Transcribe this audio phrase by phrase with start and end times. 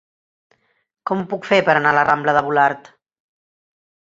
[1.09, 2.91] Com ho puc fer per anar a la rambla de Volart?